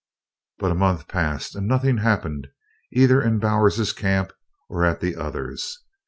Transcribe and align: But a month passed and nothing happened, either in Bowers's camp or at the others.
But 0.57 0.71
a 0.71 0.73
month 0.73 1.07
passed 1.07 1.55
and 1.55 1.67
nothing 1.67 1.97
happened, 1.99 2.47
either 2.91 3.21
in 3.21 3.37
Bowers's 3.37 3.93
camp 3.93 4.33
or 4.67 4.83
at 4.83 4.99
the 4.99 5.15
others. 5.15 5.77